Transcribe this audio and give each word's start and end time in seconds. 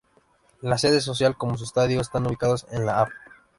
La 0.61 0.79
sede 0.79 0.99
social 0.99 1.37
como 1.37 1.59
su 1.59 1.63
estadio 1.65 2.01
están 2.01 2.25
ubicados 2.25 2.65
en 2.71 2.87
la 2.87 3.01
Av. 3.01 3.09